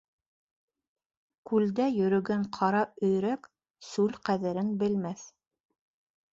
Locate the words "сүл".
3.91-4.19